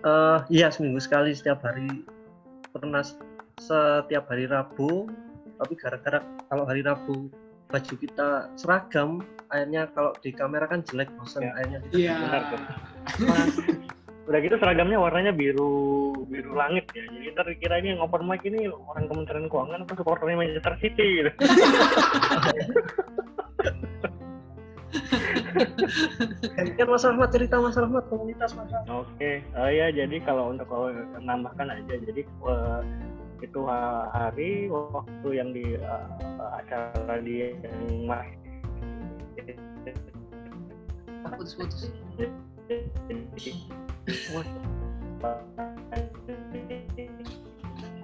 [0.06, 2.06] Eh, iya seminggu sekali setiap hari
[2.70, 3.02] pernah
[3.58, 5.10] setiap hari Rabu
[5.56, 6.20] tapi gara-gara
[6.52, 7.32] kalau hari Rabu
[7.66, 11.52] baju kita seragam akhirnya kalau di kamera kan jelek bosan Ya.
[11.54, 12.14] akhirnya kita Iya.
[12.22, 12.62] Benar tuh.
[14.26, 17.06] Udah gitu seragamnya warnanya biru biru langit ya.
[17.06, 21.06] Jadi ntar kira ini yang open mic ini orang Kementerian Keuangan atau supporternya Manchester City
[21.22, 21.32] gitu.
[26.76, 30.68] kan Mas Rahmat cerita Mas Rahmat komunitas Mas Rahmat Oke, eh, ya jadi kalau untuk
[30.68, 32.82] kalau nambahkan aja, jadi eh,
[33.44, 36.06] itu ha- hari waktu yang di eh,
[36.56, 38.28] acara di yang mas
[41.36, 41.90] Putus-putus.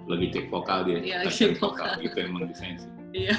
[0.10, 0.98] Lagi cek vokal dia.
[1.00, 2.02] Lagi cek vokal.
[2.02, 3.01] Itu emang desain sih.
[3.12, 3.36] Iya.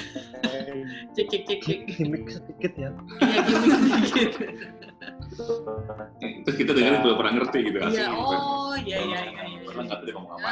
[1.12, 1.78] Cek cek cek cek.
[1.88, 4.32] gimmick sedikit ya Iya gimmick sedikit.
[6.44, 7.02] Terus kita dengerin Ya.
[7.02, 8.06] belum pernah ngerti gitu Iya.
[8.12, 9.42] Oh iya iya iya.
[9.48, 9.60] iya.
[9.64, 10.48] Pernah nggak tahu ngomong apa.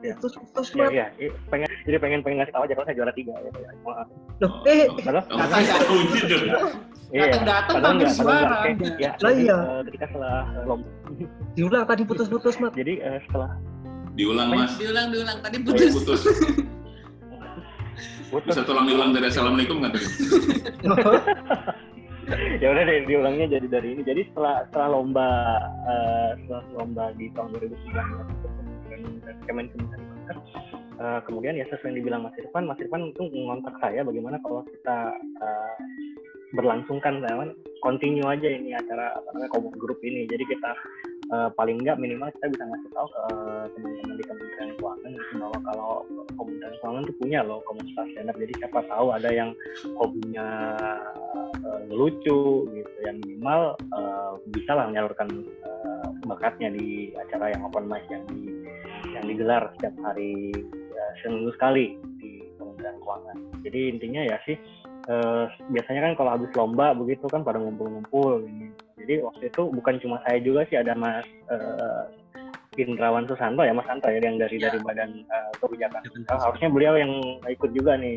[0.00, 3.12] ya, terus terus ya, ya, pengen jadi pengen pengen ngasih tahu aja kalau saya juara
[3.12, 3.50] tiga ya.
[4.40, 6.40] Loh, Oh, eh padahal panggil
[7.44, 8.56] nggak, padahal suara,
[8.96, 9.56] ya, Lah iya.
[9.60, 10.88] eh, ketika setelah lomba
[11.52, 12.72] Diulang tadi putus-putus, Mat.
[12.72, 13.60] jadi eh, setelah
[14.20, 14.76] Diulang mas.
[14.76, 15.92] Diulang diulang tadi Oh, putus.
[15.96, 16.20] putus.
[18.28, 20.06] putus Bisa tolong diulang dari assalamualaikum nggak tadi?
[22.62, 25.26] ya udah deh diulangnya jadi dari ini jadi setelah setelah lomba
[25.82, 29.02] eh, setelah lomba di tahun 2019 kemudian
[29.50, 30.38] Kementerian Agriculture
[31.02, 34.62] eh, kemudian ya sesuai yang dibilang Mas Irfan Mas Irfan itu mengontak saya bagaimana kalau
[34.62, 35.10] kita
[35.42, 35.74] eh,
[36.54, 37.50] berlangsungkan kan
[37.82, 40.70] continue aja ini acara apa namanya komunitas grup ini jadi kita
[41.30, 45.58] eh, paling enggak minimal kita bisa ngasih tahu eh, teman-teman di Kementerian Keuangan gitu bahwa
[45.64, 45.92] kalau
[46.34, 49.50] Kementerian Keuangan itu punya loh komunitas stand jadi siapa tahu ada yang
[49.96, 50.48] hobinya
[51.62, 57.86] eh, lucu gitu yang minimal eh, bisa lah menyalurkan eh, bakatnya di acara yang open
[57.86, 58.50] mic yang di
[59.10, 63.36] yang digelar setiap hari ya, seminggu sekali di Kementerian Keuangan.
[63.66, 64.56] Jadi intinya ya sih
[65.08, 68.70] eh, biasanya kan kalau habis lomba begitu kan pada ngumpul-ngumpul ini
[69.04, 72.02] jadi waktu itu bukan cuma saya juga sih ada Mas eh,
[72.78, 74.70] Indrawan Susanto ya Mas Santo ya yang dari Ya.
[74.70, 76.38] dari Badan eh, Kebijakan Fiskal.
[76.38, 77.12] harusnya beliau yang
[77.44, 78.16] ikut juga nih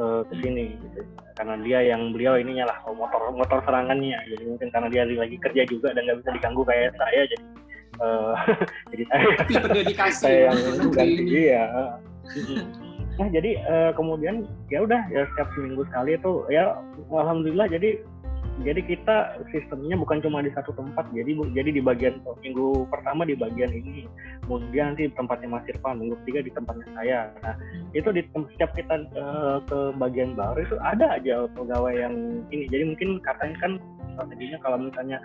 [0.00, 1.00] eh, ke sini gitu.
[1.34, 4.18] Karena dia yang beliau ininya lah motor motor serangannya.
[4.30, 7.44] Jadi mungkin karena dia lagi kerja juga dan nggak bisa diganggu kayak saya jadi
[8.02, 8.34] eh,
[8.90, 9.24] jadi saya
[9.68, 11.64] berdedikasi saya ya, yang ganti dia
[13.14, 14.42] nah jadi eh, kemudian
[14.74, 16.74] ya udah ya setiap seminggu sekali itu ya
[17.14, 18.02] alhamdulillah jadi
[18.62, 19.16] jadi kita
[19.50, 23.74] sistemnya bukan cuma di satu tempat jadi bu- jadi di bagian minggu pertama di bagian
[23.74, 24.06] ini
[24.46, 27.20] kemudian nanti di tempatnya Mas Irfan minggu ketiga di tempatnya saya.
[27.42, 27.54] Nah
[27.96, 32.14] itu di setiap kita eh, ke bagian baru itu ada aja pegawai yang
[32.54, 32.70] ini.
[32.70, 33.72] Jadi mungkin katanya kan
[34.14, 35.18] strateginya kalau misalnya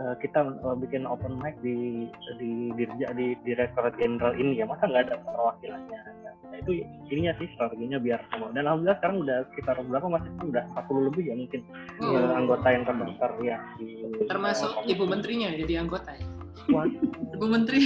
[0.00, 4.86] eh, kita eh, bikin open mic di di dirja di direktorat jenderal ini ya masa
[4.90, 9.74] nggak ada perwakilannya nah, itu ininya sih strateginya biar semua dan alhamdulillah sekarang udah sekitar
[9.82, 11.60] berapa masih udah 40 lebih ya mungkin
[12.02, 16.26] Oh, eh, anggota yang terdaftar ya di termasuk ibu menterinya jadi anggota ya.
[16.70, 17.02] Waduh.
[17.34, 17.82] Ibu Menteri.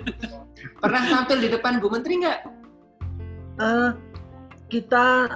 [0.82, 2.40] Pernah tampil di depan Bu Menteri nggak?
[3.62, 3.90] Eh,
[4.72, 5.28] kita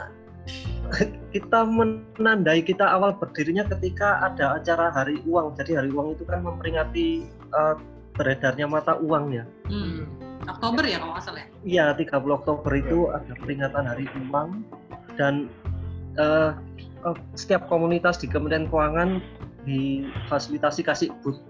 [1.35, 5.55] kita menandai kita awal berdirinya ketika ada acara Hari Uang.
[5.59, 7.75] Jadi Hari Uang itu kan memperingati eh,
[8.17, 9.45] beredarnya mata uang ya.
[9.69, 10.09] Hmm.
[10.47, 11.49] Oktober ya kalau nggak salah ya.
[11.67, 14.63] Iya, 30 Oktober itu ada peringatan Hari Uang
[15.19, 15.51] dan
[16.17, 16.51] eh,
[17.05, 19.21] eh, setiap komunitas di Kementerian Keuangan
[19.67, 21.43] difasilitasi kasih booth.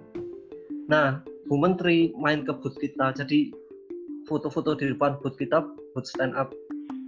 [0.88, 3.52] Nah, Bu Menteri main ke booth kita, jadi
[4.26, 5.62] foto-foto di depan booth kita,
[5.94, 6.50] booth stand up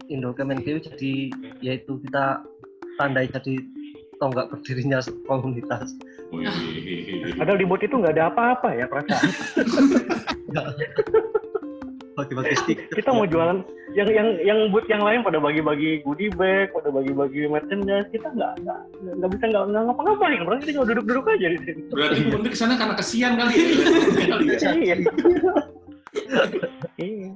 [0.08, 2.42] Indo Kemenkeu, jadi yaitu kita
[2.96, 3.60] tandai jadi
[4.18, 4.98] tonggak berdirinya
[5.30, 5.94] komunitas.
[7.38, 9.30] Padahal di bot itu nggak ada apa-apa ya perasaan.
[12.18, 12.90] Bagi-bagi stiker.
[12.98, 13.62] Kita mau jualan
[13.94, 18.10] yang yang yang booth yang lain pada bagi-bagi goodie bag, pada bagi-bagi merchandise.
[18.10, 18.80] Kita nggak nggak
[19.22, 20.40] nggak bisa nggak nggak ngapa-ngapain.
[20.42, 21.80] Berarti kita cuma duduk-duduk aja di sini.
[21.94, 23.54] Berarti Menteri ke sana karena kesian kali
[24.82, 24.96] ya.
[26.98, 27.30] Iya.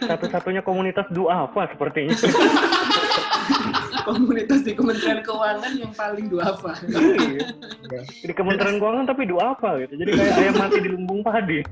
[0.00, 2.16] Satu-satunya komunitas duafa sepertinya.
[4.06, 6.78] Komunitas di Kementerian Keuangan yang paling duafa.
[6.86, 7.42] Iya.
[8.22, 9.98] Di Kementerian Keuangan tapi duafa gitu.
[9.98, 11.58] Jadi kayak ayam mati di lumbung padi.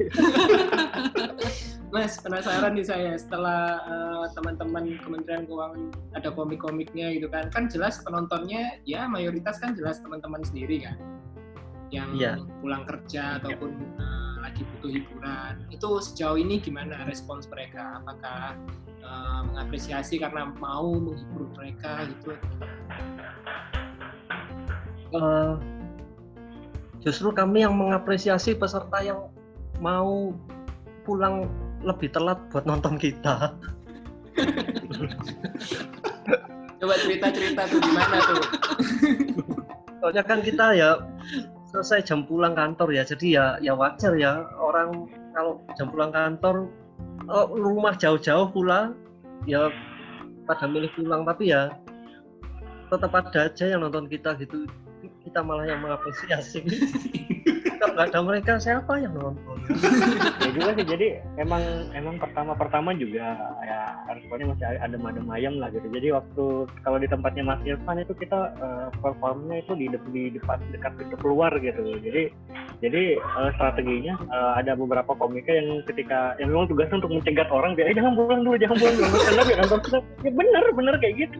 [1.94, 7.54] Mas, penasaran nih saya setelah eh, teman-teman Kementerian Keuangan ada komik-komiknya gitu kan.
[7.54, 10.98] Kan jelas penontonnya ya mayoritas kan jelas teman-teman sendiri kan.
[11.94, 12.32] Yang Iya.
[12.58, 14.23] pulang kerja ataupun eh,
[14.54, 15.54] lagi butuh hiburan.
[15.74, 17.98] Itu sejauh ini gimana respons mereka?
[17.98, 18.54] Apakah
[19.02, 22.38] eh, mengapresiasi karena mau menghibur mereka gitu?
[25.10, 25.54] Eh,
[27.02, 29.26] justru kami yang mengapresiasi peserta yang
[29.82, 30.30] mau
[31.02, 31.50] pulang
[31.82, 33.58] lebih telat buat nonton kita.
[36.78, 38.42] Coba cerita-cerita tuh gimana tuh?
[39.98, 41.02] Soalnya kan kita ya
[41.74, 44.46] selesai jam pulang kantor ya, jadi ya ya wajar ya.
[44.62, 46.70] Orang kalau jam pulang kantor
[47.26, 48.94] oh, rumah jauh-jauh pula
[49.50, 49.74] ya
[50.46, 51.26] pada milih pulang.
[51.26, 51.74] Tapi ya
[52.94, 54.70] tetap ada aja yang nonton kita gitu.
[55.26, 56.62] Kita malah yang mengapresiasi
[57.84, 59.56] kalau nggak ada mereka siapa yang nonton?
[60.44, 61.08] Ya juga sih jadi
[61.40, 61.62] emang
[61.96, 63.32] emang pertama pertama juga
[63.64, 65.88] ya responnya masih adem-adem ayam lah gitu.
[65.88, 66.44] Jadi waktu
[66.84, 70.92] kalau di tempatnya Mas Irfan itu kita eh, performnya itu di de- di depan dekat
[71.00, 71.80] pintu keluar gitu.
[71.96, 72.28] Jadi
[72.80, 77.72] jadi eh, strateginya eh, ada beberapa komika yang ketika yang memang tugasnya untuk mencegat orang
[77.72, 79.80] dia eh jangan pulang dulu jangan pulang dulu nonton up ya nonton.
[79.80, 81.38] Stand up." ya bener bener kayak gitu.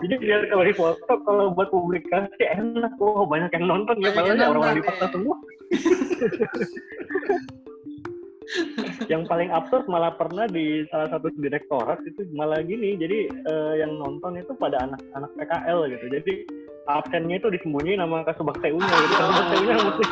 [0.00, 2.92] Jadi biar kalau di foto kalau buat publikasi enak.
[2.98, 5.12] Oh banyak yang nonton ya Banyak padahal orang-orang dipaksa ya.
[5.12, 5.36] semua
[9.12, 13.98] yang paling absurd malah pernah di salah satu direktorat itu malah gini jadi eh, yang
[13.98, 16.46] nonton itu pada anak-anak PKL gitu jadi
[16.86, 20.04] absennya itu disembunyiin sama kasubag TU-nya gitu kasubag TU-nya mesti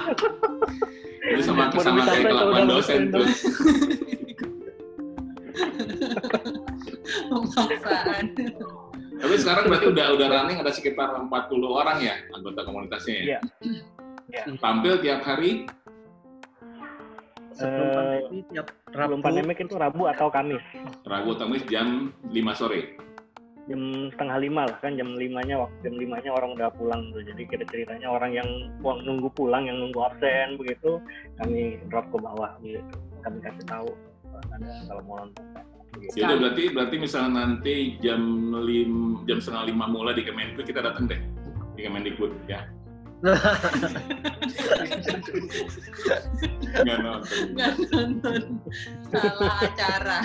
[1.25, 3.25] Itu sama Baru sama bisa kayak kelakuan dosen tuh.
[7.33, 8.25] Pemaksaan.
[9.15, 11.33] Tapi sekarang berarti udah udah running ada sekitar 40
[11.65, 13.23] orang ya anggota komunitasnya ya.
[13.25, 13.39] Iya.
[14.35, 14.59] Iya.
[14.59, 15.71] Tampil tiap hari
[17.55, 20.65] Sebelum Eh, pandemi tiap sebelum Rabu pandemik itu Rabu atau Kamis
[21.07, 22.99] Rabu Kamis jam 5 sore.
[23.65, 27.49] jam setengah lima lah kan jam limanya waktu jam limanya orang udah pulang tuh jadi
[27.49, 28.49] kita ceritanya orang yang
[28.85, 31.01] pulang nunggu pulang yang nunggu absen begitu
[31.41, 32.85] kami drop ke bawah gitu
[33.25, 33.89] kami kasih tahu
[34.53, 35.45] ada kalau mau nonton
[35.97, 36.13] gitu.
[36.13, 38.21] Ya udah berarti berarti misalnya nanti jam
[38.53, 41.21] lim, jam setengah lima mulai di Kemendikbud kita datang deh
[41.73, 42.69] di Kemendikbud ya.
[46.75, 47.39] Nggak nonton.
[47.55, 48.43] Nggak nonton.
[49.09, 50.19] Salah acara.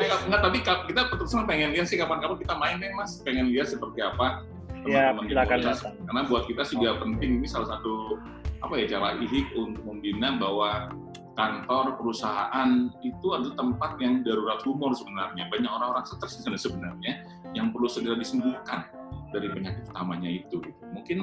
[0.00, 3.20] Eh, Enggak, tapi kita terus pengen lihat sih kapan-kapan kita main deh mas.
[3.22, 4.42] Pengen lihat seperti apa.
[4.84, 5.80] Ya, teman-teman silakan komunitas.
[5.80, 5.94] datang.
[6.04, 8.20] Karena buat kita juga penting ini salah satu
[8.60, 10.88] apa ya cara IHIK untuk membina bahwa
[11.34, 12.70] kantor perusahaan
[13.02, 15.48] itu adalah tempat yang darurat humor sebenarnya.
[15.50, 17.12] Banyak orang-orang stres di sana sebenarnya
[17.56, 18.86] yang perlu segera disembuhkan
[19.34, 20.62] dari penyakit utamanya itu.
[20.62, 20.82] gitu.
[20.94, 21.18] Mungkin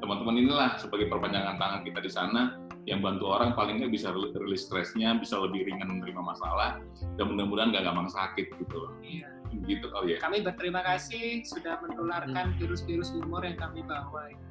[0.00, 2.56] teman-teman inilah sebagai perpanjangan tangan kita di sana
[2.86, 6.78] yang bantu orang paling nggak bisa rilis stresnya, bisa lebih ringan menerima masalah,
[7.18, 8.92] dan mudah-mudahan nggak gampang sakit gitu loh.
[9.02, 9.28] Iya.
[9.66, 10.18] Gitu kali ya.
[10.22, 14.46] Kami berterima kasih sudah menularkan virus-virus humor yang kami bawa ini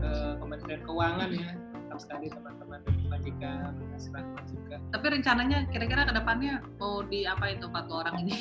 [0.00, 1.52] ke Kementerian Keuangan ya.
[1.52, 2.80] Tetap sekali teman-teman
[3.98, 4.76] Mas Rahmat juga.
[4.94, 8.36] Tapi rencananya kira-kira ke depannya mau diapain tuh 40 orang ini?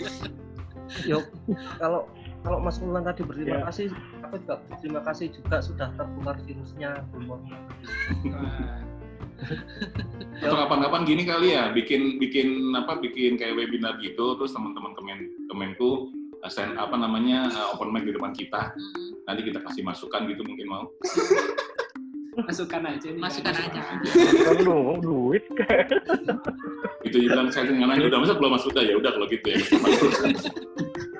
[1.10, 1.28] Yuk,
[1.76, 2.08] kalau
[2.46, 3.66] kalau Mas Mulan tadi berterima Ya.
[3.66, 3.90] kasih,
[4.22, 7.58] aku juga berterima kasih juga sudah tertular virusnya humornya.
[10.40, 15.18] Atau kapan-kapan gini kali ya, bikin bikin apa bikin kayak webinar gitu, terus teman-teman kemen
[15.50, 16.08] kemenku
[16.40, 20.30] uh, send apa namanya uh, open mic di depan kita, Hmm, nanti kita kasih masukan
[20.30, 20.86] gitu mungkin mau.
[22.48, 23.20] masukkan aja nih.
[23.20, 23.80] Masukkan aja.
[24.44, 25.88] Kan lu duit kayak
[27.00, 29.58] Itu bilang saya nggak nanya udah masa belum masuk ya udah kalau gitu ya.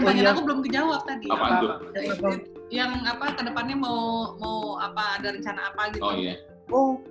[0.00, 0.32] Pertanyaan iya.
[0.32, 1.26] aku belum kejawab tadi.
[1.28, 1.70] Apaan tuh?
[1.94, 2.38] Eh,
[2.70, 4.00] Yang apa ke depannya mau
[4.38, 6.02] mau apa ada rencana apa gitu?
[6.02, 6.34] Oh iya.
[6.70, 7.02] Oh,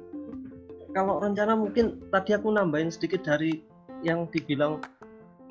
[0.96, 3.60] kalau rencana mungkin tadi aku nambahin sedikit dari
[4.02, 4.80] yang dibilang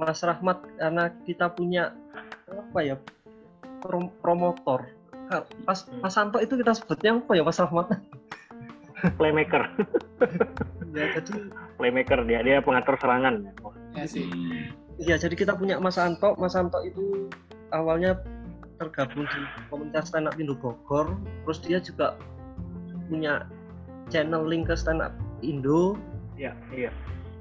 [0.01, 1.93] Mas Rahmat karena kita punya
[2.49, 2.97] apa ya
[3.79, 4.89] prom- promotor.
[5.29, 7.95] Ka- Pas Mas Santo itu kita sebutnya apa ya Mas Rahmat?
[9.15, 9.63] playmaker
[10.99, 11.33] ya, jadi
[11.79, 13.47] playmaker dia dia pengatur serangan
[13.95, 14.27] Ya sih.
[14.99, 16.35] Iya, jadi kita punya Mas Santo.
[16.37, 17.31] Mas Santo itu
[17.71, 18.19] awalnya
[18.79, 21.15] tergabung di komunitas stand up Indo Bogor.
[21.47, 22.19] Terus dia juga
[23.07, 23.47] punya
[24.11, 25.95] channel link ke stand up Indo.
[26.39, 26.91] iya iya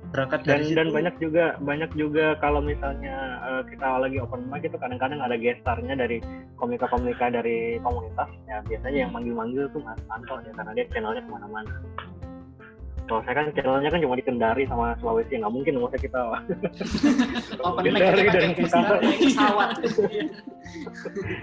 [0.09, 0.95] Berangkat dan dari dan situ.
[0.95, 5.93] banyak juga banyak juga kalau misalnya eh, kita lagi open mic itu kadang-kadang ada gestarnya
[5.99, 6.23] dari
[6.55, 11.29] komika-komika dari komunitas ya biasanya yang manggil-manggil tuh Mas Anto ya karena dia channelnya ke
[11.29, 11.73] mana-mana
[13.07, 16.19] kalau saya kan channelnya kan cuma di Kendari sama Sulawesi nggak mungkin masa kita
[17.65, 19.01] Open Dari- mic kita pakai dari gestar Jakarta.
[19.01, 19.69] naik pesawat.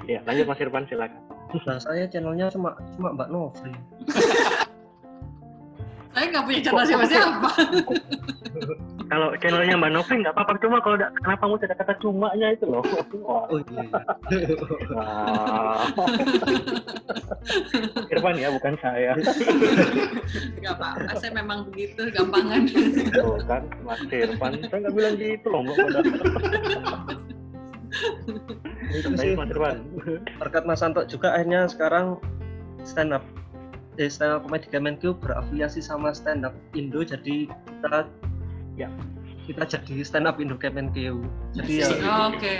[0.04, 1.20] ya lanjut Mas Irfan silakan
[1.54, 3.70] Nah, saya channelnya cuma cuma Mbak Novri.
[6.14, 7.50] Saya nggak punya channel siapa-siapa.
[9.10, 12.64] kalau channelnya Mbak Novi nggak apa-apa cuma kalau ada, kenapa mesti ada kata cumanya itu
[12.66, 12.82] loh
[13.20, 13.84] Wah, Oh iya.
[14.90, 15.84] wah.
[18.08, 19.12] Irfan ya bukan saya
[20.58, 22.60] Nggak apa-apa, saya memang begitu, gampangan.
[23.12, 25.76] Tuh kan Mas Irfan saya nggak bilang gitu loh Mbak
[28.94, 29.76] itu sih Mas Irfan
[30.40, 32.18] berkat Mas Santo juga akhirnya sekarang
[32.82, 33.24] stand up
[33.96, 38.08] eh, stand up comedy Kemenkeu berafiliasi sama stand up Indo jadi kita
[38.74, 38.90] Ya.
[39.44, 41.20] kita jadi stand up Indo Kemenkeu.
[41.52, 41.86] Jadi ya
[42.26, 42.54] Oke.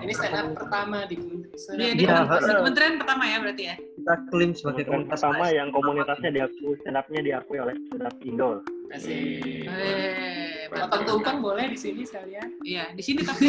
[0.00, 3.62] Ini stand up pertama di Di, up di, Iya, kemen- di kementerian pertama ya berarti
[3.66, 3.74] ya?
[3.76, 8.62] kita klaim sebagai Komunitas pertama yang komunitasnya diakui stand up-nya diakui oleh stand up Indo
[8.88, 9.68] Asik.
[9.68, 12.48] Eh, Potong tumpeng boleh di sini sekalian.
[12.64, 13.44] Iya, di sini tapi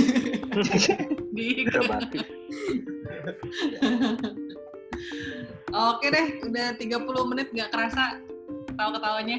[1.36, 1.64] di
[5.70, 8.18] Oke deh, udah 30 menit nggak kerasa
[8.70, 9.38] ketawa-ketawanya.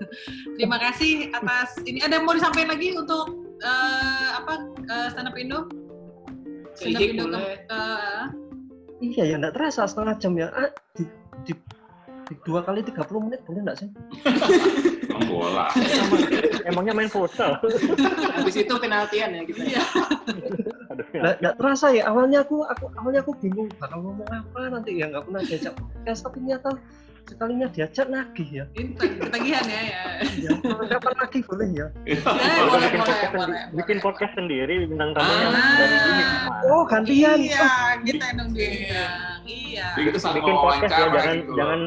[0.58, 2.02] Terima kasih atas ini.
[2.02, 3.30] Ada yang mau disampaikan lagi untuk
[3.62, 4.52] eh, apa
[4.88, 5.68] eh, stand up Indo?
[6.74, 8.24] Stand up Ijik Indo ke- eh,
[8.98, 10.50] Iya ya nggak terasa setengah jam ya.
[10.50, 11.06] Ah, di,
[11.46, 11.52] di
[12.44, 13.88] dua kali 30 menit boleh nggak sih?
[15.28, 15.66] Bola.
[16.64, 17.58] emangnya main futsal
[18.32, 19.60] Habis itu penaltian ya kita.
[19.60, 19.82] Iya.
[21.12, 21.20] ya.
[21.40, 22.06] Nggak terasa ya.
[22.08, 26.20] Awalnya aku aku awalnya aku bingung bakal ngomong apa nanti ya nggak pernah diajak podcast
[26.22, 26.70] tapi ternyata
[27.28, 28.64] sekalinya diajak nagih ya.
[28.72, 30.00] Ini ketagihan ya ya.
[30.38, 30.50] ya
[30.88, 31.86] kapan nagih boleh ya?
[32.08, 34.00] Ya, Kalau boleh, bikin boleh, podcast boleh, bikin boleh.
[34.00, 36.72] podcast sendiri bintang tamunya Ah.
[36.72, 37.36] Oh gantian.
[37.36, 37.68] Iya,
[38.00, 39.40] kita yang diundang.
[39.44, 39.86] Iya.
[39.92, 41.80] Jadi kita saling bikin podcast ya wawancara jangan gitu jangan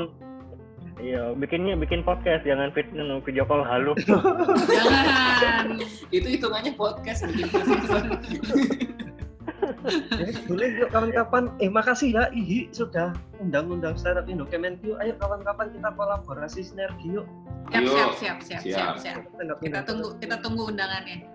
[1.01, 2.93] iya bikinnya bikin podcast jangan vid-
[3.25, 3.97] video call halu
[5.41, 5.81] Jangan.
[6.13, 8.05] Itu hitungannya podcast bikin podcast.
[10.13, 11.49] Ya, boleh yuk kawan-kawan.
[11.57, 14.93] Eh makasih ya Ihi sudah undang-undang startup Indo Kemenkyu.
[15.01, 17.25] Ayo kawan-kawan kita kolaborasi sinergi yuk.
[17.71, 19.25] Siap, siap, siap, siap, siap, Siap.
[19.25, 19.57] siap.
[19.63, 21.25] Kita tunggu, kita tunggu undangannya.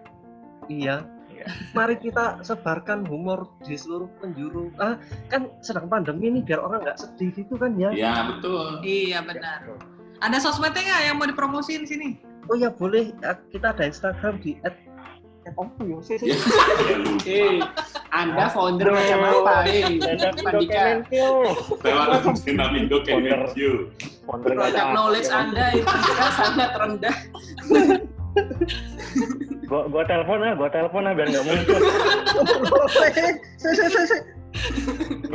[0.70, 1.02] Iya.
[1.46, 1.72] Iya.
[1.72, 4.74] Mari kita sebarkan humor di seluruh penjuru.
[4.76, 4.98] Ah,
[5.30, 7.94] kan sedang pandemi nih biar orang nggak sedih gitu kan ya.
[7.94, 8.82] Ya betul.
[8.82, 9.62] Iya benar.
[10.18, 12.18] Ada sosmednya nggak yang mau dipromosiin sini?
[12.50, 13.14] Oh ya boleh.
[13.22, 14.74] Ah, Kita ada Instagram di at
[15.46, 15.98] apa ya?
[16.02, 16.36] Ya, ya.
[17.22, 17.62] Eh,
[18.10, 19.62] Anda founder macam apa?
[19.70, 19.94] Eh,
[20.42, 21.06] Pandika.
[21.86, 23.94] Lewat Dinamindo Kemenkyu.
[24.26, 25.86] founder Product knowledge Anda itu
[26.42, 27.16] sangat rendah.
[29.66, 31.80] gua gua telepon ah gua telepon ah biar nggak muncul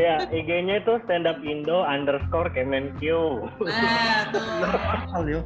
[0.01, 5.43] ya IG-nya itu stand up Indo underscore Kemenkyu Nah, tuh.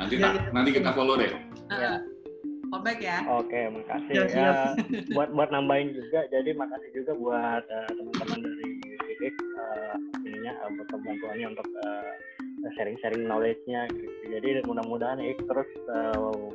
[0.00, 0.42] Nanti Iya, iya.
[0.50, 1.30] nanti kita follow deh.
[2.70, 3.18] Callback ya.
[3.26, 4.50] Oke, makasih Ya, ya.
[5.14, 8.68] buat buat nambahin juga, jadi makasih juga buat eh, teman-teman dari
[9.10, 13.90] Didik uh, ininya uh, buat bantuannya untuk eh, sharing-sharing knowledge-nya.
[13.90, 14.08] Gitu.
[14.38, 16.46] Jadi mudah-mudahan ik terus eh,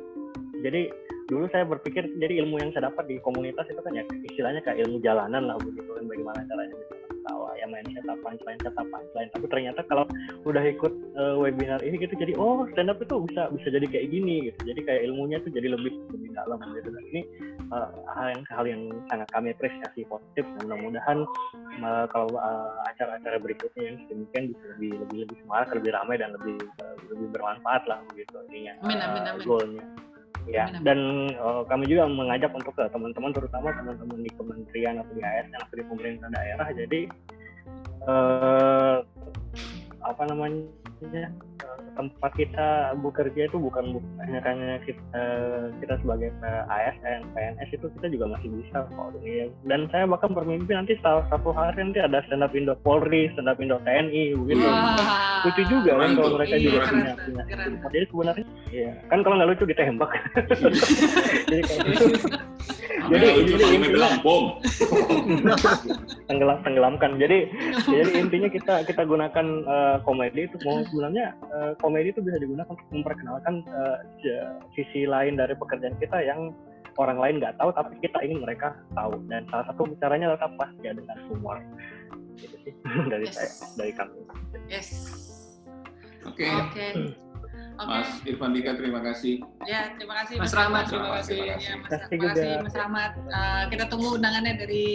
[0.64, 0.88] jadi
[1.26, 4.86] dulu saya berpikir jadi ilmu yang saya dapat di komunitas itu kan ya istilahnya kayak
[4.86, 9.30] ilmu jalanan lah begitu kan bagaimana caranya bisa ketawa ya main setup punchline setup punchline
[9.34, 10.04] tapi ternyata kalau
[10.46, 14.08] udah ikut eh, webinar ini gitu jadi oh stand up itu bisa bisa jadi kayak
[14.12, 14.58] gini gitu.
[14.68, 16.88] Jadi kayak ilmunya tuh jadi lebih lebih dalam gitu.
[16.92, 17.22] Dan ini
[17.72, 20.44] eh, hal yang hal yang sangat kami apresiasi positif.
[20.58, 21.18] Dan mudah-mudahan
[21.82, 26.30] eh, kalau eh, acara-acara berikutnya yang sedemikian bisa lebih lebih lebih semangat lebih ramai dan
[26.36, 29.42] lebih eh, lebih bermanfaat lah begitu intinya Amin, amin, amin.
[29.44, 29.84] goalnya
[30.46, 35.22] ya dan eh, kami juga mengajak untuk ke teman-teman terutama teman-teman di kementerian atau di
[35.22, 36.68] ASN atau di pemerintah daerah.
[36.70, 37.00] Jadi
[38.06, 38.96] eh
[40.06, 40.62] apa namanya
[41.02, 41.28] eh,
[41.92, 42.66] tempat kita
[42.98, 45.22] bekerja itu bukan bu- hanya hanya kita,
[45.76, 46.28] kita sebagai
[46.66, 49.08] ASN PNS itu kita juga masih bisa kok.
[49.18, 49.48] Iya.
[49.64, 53.48] dan saya bahkan bermimpi nanti salah satu hari nanti ada stand up Indo Polri stand
[53.48, 54.66] up Indo TNI begitu.
[55.42, 58.90] Lucu juga kan kalau mereka Iya, juga keren punya punya keren jadi sebenarnya iya.
[59.06, 60.10] Kan kalau nggak lucu ditembak.
[61.46, 61.84] Jadi kayak
[63.08, 64.44] Jadi jadi pakai intinya- bilang bom.
[66.26, 67.38] tenggelam tenggelamkan jadi
[67.84, 72.68] jadi intinya kita kita gunakan eh, komedi itu mau sebenarnya eh, komedi itu bisa digunakan
[72.68, 73.62] untuk memperkenalkan
[74.16, 76.50] se- sisi lain dari pekerjaan kita yang
[76.96, 80.80] orang lain nggak tahu tapi kita ingin mereka tahu dan salah satu caranya adalah pasti
[80.82, 81.56] ya dengan humor
[82.36, 82.72] gitu sih
[83.12, 83.36] dari Yes.
[83.36, 84.18] saya dari kami
[84.66, 84.88] Yes.
[86.26, 86.86] Oke, Oke.
[87.76, 87.92] Oke.
[87.92, 89.44] Mas Irfan Dika terima kasih.
[89.68, 91.38] Ya, terima kasih Mas Rahmat, terima kasih.
[91.44, 92.64] Ya, Mas, Terima terima kasih kasih.
[92.64, 93.12] Mas Rahmat.
[93.20, 94.86] Eh, kita tunggu undangannya dari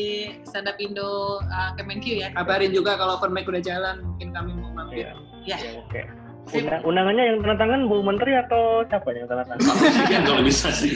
[0.50, 1.12] Stand Up Indo
[1.46, 2.34] uh, Kemenkyu ya.
[2.34, 5.14] Kabarin juga kalau open mic udah jalan, mungkin kami mau mampir.
[5.46, 5.46] Iya.
[5.46, 5.58] Ya.
[5.62, 6.02] ya oke
[6.50, 6.66] Sip.
[6.66, 9.62] Undang- undangannya yang tanda tangan Bu Menteri atau siapa yang tanda tangan?
[9.62, 10.92] Presiden kalau bisa sih.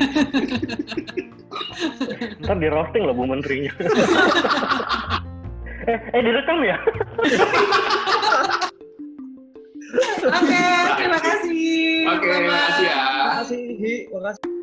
[2.41, 3.69] Ntar di roasting loh Bu Menterinya.
[5.91, 6.77] eh, eh direkam ya?
[9.95, 10.65] Oke,
[10.99, 12.07] terima kasih.
[12.11, 12.97] Oke, terima kasih ya.
[13.25, 14.54] Makasih Ihi, makasih.